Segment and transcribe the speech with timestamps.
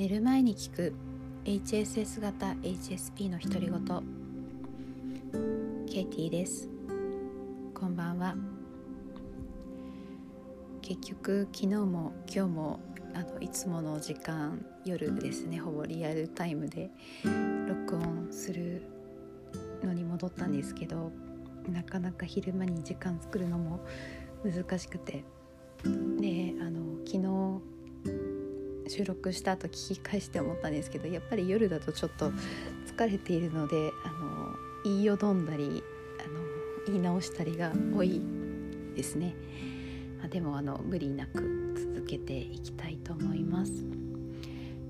[0.00, 0.94] 寝る前に聞く。
[1.44, 4.02] HSS 型 HSP の独り言。
[5.86, 6.70] ケイティです。
[7.74, 8.34] こんばんは。
[10.80, 12.80] 結局昨日も今日も
[13.12, 15.58] あのいつもの時間夜ですね。
[15.58, 16.88] ほぼリアルタイムで
[17.68, 18.80] 録音する
[19.84, 21.12] のに戻ったんですけど
[21.70, 23.80] なかなか昼間に時間作るのも
[24.42, 25.24] 難しくて。
[25.84, 27.79] であの昨日
[28.90, 32.32] 収録した後聞き返して思ったんですけどやっぱり夜だとちょっと
[32.86, 35.84] 疲れているのであの言いよどんだり
[36.18, 36.40] あの
[36.88, 38.20] 言い直したりが多い
[38.96, 39.36] ですね。
[40.18, 43.72] まあ、でもあの無理なく続けていきたいと思います。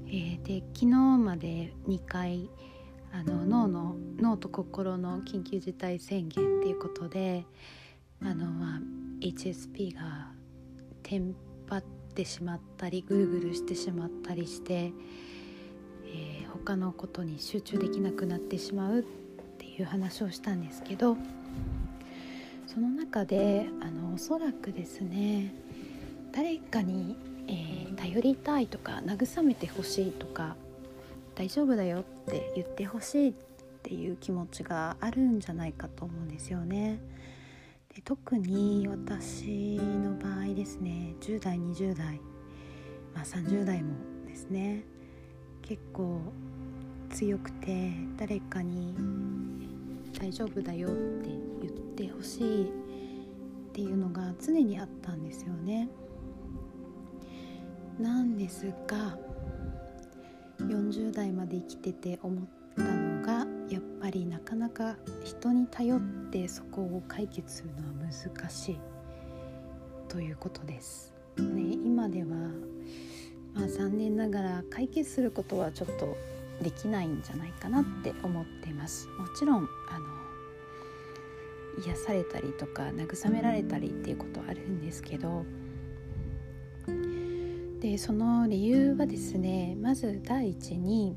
[0.06, 2.48] えー、で昨日まで2回
[3.12, 7.44] あの脳の脳と心の緊急事態宣言っていうことで
[8.22, 8.80] あの、まあ、
[9.20, 10.32] HSP が
[11.02, 11.34] テン
[11.66, 14.92] パっててしまったりぐるぐるしてしまったりして、
[16.06, 19.02] えー、他のことに集中できなくなってしまうっ
[19.58, 21.16] ていう話をしたんですけど
[22.66, 25.54] その中であのおそらくですね
[26.32, 27.16] 誰かに、
[27.48, 30.56] えー、頼りたいとか慰めてほしいとか
[31.34, 33.32] 大丈夫だよって言ってほしいっ
[33.82, 37.00] ていう気持ちがあるんじゃないかと思うんですよね。
[37.94, 42.20] で特に私の場合ですね10代20代、
[43.14, 43.94] まあ、30代も
[44.26, 44.84] ですね
[45.62, 46.20] 結構
[47.10, 48.94] 強くて誰かに
[50.18, 50.90] 「大丈夫だよ」っ
[51.22, 51.30] て
[51.62, 55.88] 言ってほしいっていうのが常にあったんですよね。
[57.98, 59.18] なんですが
[60.58, 62.44] 40代まで生きてて思っ
[62.76, 63.09] たの
[63.70, 68.78] やっぱりなかなか人に頼ってそこを解決するのは難しい
[70.08, 71.14] ということです。
[71.38, 72.26] ね、今では、
[73.54, 76.16] まあ、残念ながら解決することはちょっと
[76.62, 79.06] できないんじゃないかなって思ってます。
[79.18, 80.20] もちろんあの
[81.86, 85.44] 癒されたりとか慰められたりっていうことはあるんですけど
[87.80, 91.16] でその理由はですねまず第一に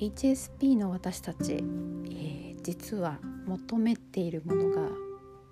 [0.00, 4.88] HSP の私たち、えー、実は求めているものが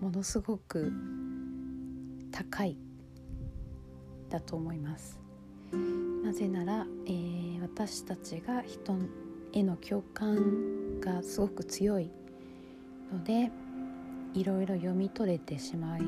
[0.00, 0.90] ものすごく
[2.32, 2.78] 高い
[4.30, 5.20] だと思います。
[6.24, 8.96] なぜなら、えー、私たちが人
[9.52, 12.10] への共感がすごく強い
[13.12, 13.50] ので
[14.32, 16.02] いろいろ読み取れてしまい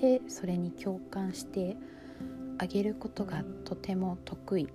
[0.00, 1.76] でそれに共感して
[2.58, 4.68] あげることがとても得意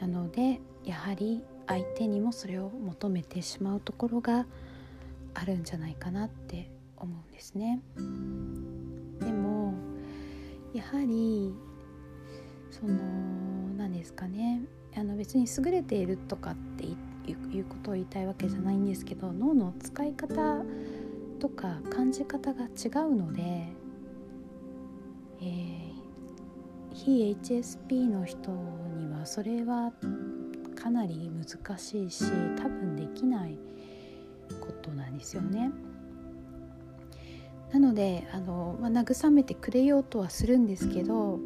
[0.00, 4.46] なのでやはり相手にもそれを求めてしまうところが
[5.34, 7.80] あるんじゃないかなって思うんですね。
[9.20, 9.74] でも
[10.72, 11.54] やはり
[12.70, 12.94] その
[13.76, 14.62] 何ですかね
[14.96, 20.64] あの別に優れているとかっていうことを言いたいわけじゃないんですけど脳の使い方
[21.38, 23.42] とか感じ方が違うので、
[25.40, 25.80] えー
[26.92, 28.50] 非 HSP の人
[28.98, 29.92] にはそれは
[30.82, 32.24] かなり難しいし
[32.56, 33.58] 多分できない
[34.60, 35.70] ことなんですよね。
[37.72, 41.38] なのであの、まあ、慰めてくれようとはするんですけど、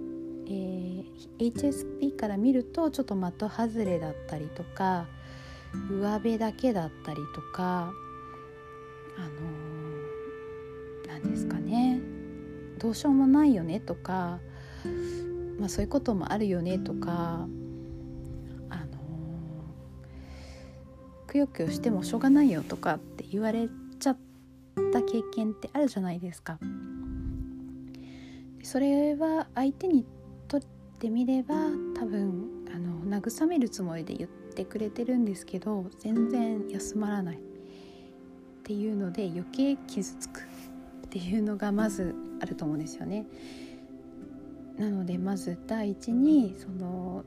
[0.47, 1.05] えー、
[1.39, 5.07] HSP から見るとちょっと的外れだったりとか
[5.91, 7.93] 上辺だけだったりとか
[9.19, 9.31] あの
[11.09, 12.01] 何ですかね
[12.79, 14.39] どうしようもないよねとか
[15.59, 17.47] まあ、そういうこともあるよねとか、
[21.35, 23.69] くよくよしてもしょうがないよとかって言われ
[23.99, 24.17] ちゃっ
[24.93, 26.61] た経験ってあるじゃないですか。
[28.63, 30.07] それは相手に
[30.47, 30.61] とっ
[31.01, 31.57] てみれば
[31.97, 37.41] 多分あの慰めるつもりで言ってくれてるんですけど全然休まらないっ
[38.63, 40.43] ていうので余計傷つくっ
[41.11, 43.27] ていうのがまずあると思うんですよね。
[44.79, 47.25] なのでまず第一にその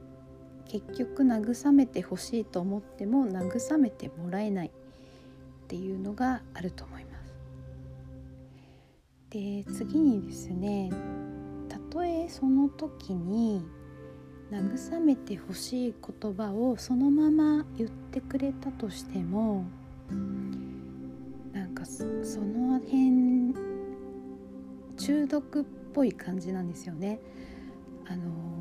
[0.67, 4.71] 結局慰めてほしいと思っても慰めてもらえないっ
[5.67, 7.33] ていうのがあると思います。
[9.29, 10.89] で次にですね
[11.67, 13.65] たとえその時に
[14.51, 19.65] 慰めてほしい言葉をそのまま言ってくれたとしても
[21.51, 23.53] なんかその辺
[24.97, 27.19] 中毒っぽい感じなんですよね。
[28.05, 28.56] あの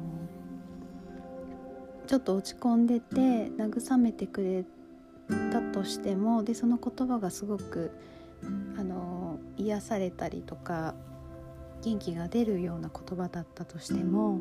[2.06, 4.64] ちょっと落ち込んでて慰めてくれ
[5.52, 7.90] たとしてもでその言葉がすごく
[8.78, 10.94] あの癒されたりとか
[11.82, 14.40] 元気が出るような言葉だったとしても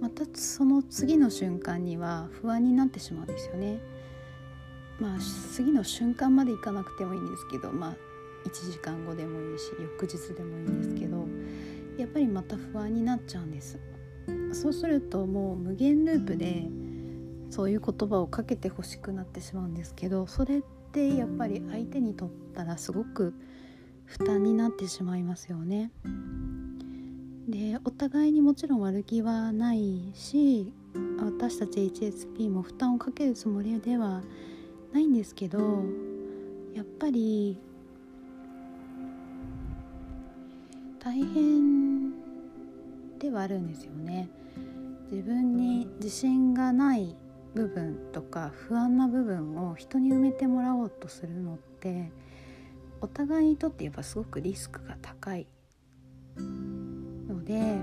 [0.00, 3.78] またその次の瞬間には不安になってしまうんですよね。
[5.00, 7.96] まあ次の瞬間までいかなくてもいいんですけどまあ
[8.48, 11.26] 1時間後でもいいし翌日でもいいんですけど
[11.98, 13.78] やっぱりまた不安になっちゃうんです
[14.52, 16.68] そうするともう無限ループで
[17.54, 23.32] そういう言葉をかけてほしくなってしまうんですけどそれってやっぱり相手にとったらすごく
[24.06, 25.92] 負担になってしまいますよね。
[27.48, 30.72] でお互いにもちろん悪気はないし
[31.20, 34.24] 私たち HSP も負担をかけるつもりでは
[34.92, 35.84] ないんですけど
[36.74, 37.56] やっぱり
[40.98, 42.10] 大変
[43.20, 44.28] ではあるんですよね。
[45.12, 47.14] 自分に自信がない
[47.54, 52.10] 部分とか不安な部分を人に埋めてもらおうとするのって
[53.00, 55.46] お互いにとってやっぱすごくリスクが高い
[56.36, 57.78] ので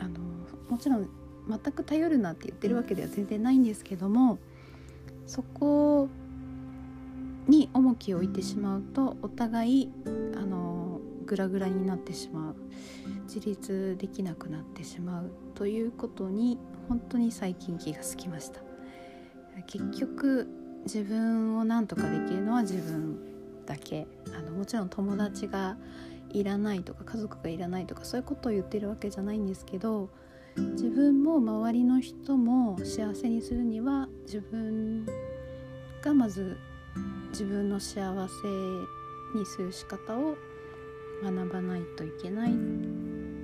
[0.00, 0.20] あの
[0.68, 1.08] もちろん
[1.48, 4.38] 全く頼るなって言ってるわけでは全然ないんですけども
[5.26, 6.08] そこ
[7.48, 9.92] に重きを置いてしまうとお互い
[10.36, 12.56] あのグラグラになってしまう。
[13.32, 16.58] 自立できなくなってしまうということに
[16.88, 18.69] 本当に最近気がつきました。
[19.66, 20.48] 結局
[20.84, 23.18] 自分を何とかできるのは自分
[23.66, 25.76] だけあのもちろん友達が
[26.30, 30.08] いらないとか家族がいらないとかそういうことを言ってるわけじゃないんですけど
[30.56, 35.06] 自分も周りの人も幸せにするには自分
[36.02, 36.56] がまず
[37.30, 40.36] 自分の幸せにする仕方を
[41.22, 42.52] 学ばないといけない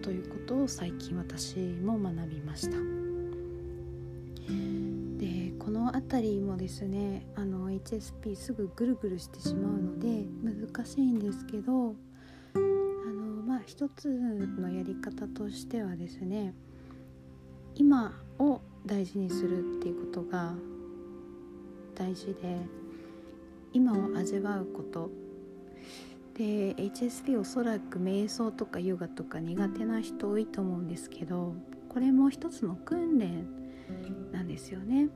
[0.03, 2.77] ということを最近私も学びました。
[5.97, 11.95] 辺りもですねあの HSP すぐぐるぐるしてしまうので難しいんですけど
[12.55, 16.55] あのまあ一つのやり方としてはですね
[17.75, 20.53] 今を大事にするっていうことが
[21.95, 22.59] 大事で
[23.73, 25.11] 今を味わうこと
[26.35, 31.55] で HSP おそらく瞑想とかヨガとか苦手な人多いと思うんですけど
[31.89, 33.47] これも一つの訓練
[34.31, 35.09] なんですよね。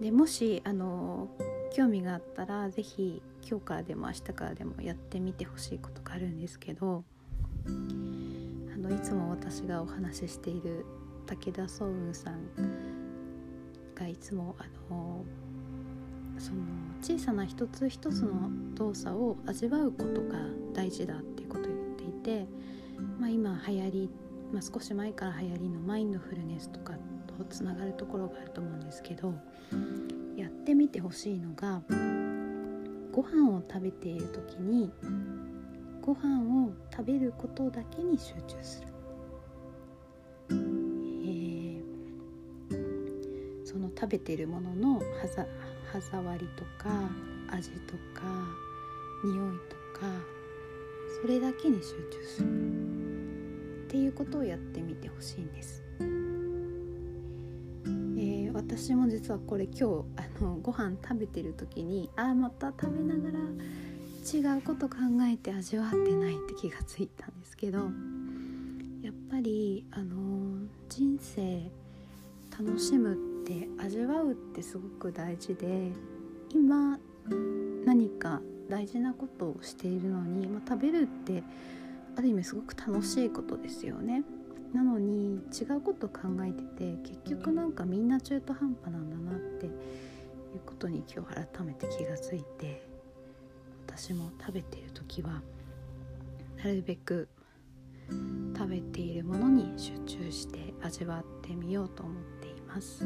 [0.00, 1.28] でもしあの
[1.72, 7.04] 興味があったら是非今日からでも明日からでもやってみてほしいことがあるんですけど
[7.66, 7.70] あ
[8.78, 10.86] のいつも私がお話ししている
[11.26, 12.40] 武田壮雲さん
[13.94, 15.24] がいつもあの
[16.38, 16.62] その
[17.02, 20.38] 小さな一つ一つの動作を味わうことが
[20.72, 22.06] 大事だっていうことを言ってい
[22.44, 22.46] て、
[23.18, 24.10] まあ、今流行り、
[24.50, 27.09] まあ、少し前から流行りのマインドフルネスとかって
[27.44, 29.32] とつながるところがあると思うんですけど
[30.36, 31.82] やってみてほしいのが
[33.12, 34.92] ご飯を食べている時に
[36.02, 38.88] ご飯を食べることだけに集中する。
[40.50, 45.00] えー、その食べているものの
[45.92, 46.90] 歯触りとか
[47.50, 48.22] 味とか
[49.24, 50.06] 匂いとか
[51.20, 52.46] それだけに集中する
[53.84, 55.82] っていうことをやってみてほしいんです。
[58.76, 59.82] 私も実はこれ今日
[60.14, 63.38] あのご飯食べてる時にあまた食べながら
[64.54, 64.96] 違うこと考
[65.28, 67.78] えて味わってないって気がついたんですけど
[69.02, 71.68] やっぱりあの人生
[72.56, 75.90] 楽しむって味わうってすごく大事で
[76.54, 76.96] 今
[77.84, 81.42] 何か大事なことをしているのに、まあ、食べるって
[82.16, 84.22] ある意味すごく楽しいことですよね。
[84.74, 89.72] なのに違うこと考えてて結局なんかみんな中途半端なんだなっていう
[90.64, 92.82] ことに今日改めて気がついて
[93.86, 95.42] 私も食べている時は
[96.58, 97.28] なるべく
[98.56, 103.04] 食べているものに集中して味わってみようと思っています。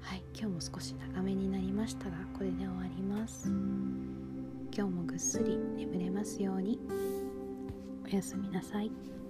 [0.00, 6.80] はい今日も少し長めになりましたがこれで終わります今日もぐっすり眠れますように
[8.04, 9.21] おやすみなさい。